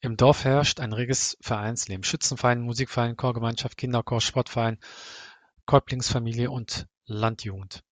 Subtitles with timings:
[0.00, 4.76] Im Dorf herrscht ein reges Vereinsleben: Schützenverein, Musikverein, Chorgemeinschaft, Kinderchor, Sportverein,
[5.66, 7.84] Kolpingsfamilie und Landjugend.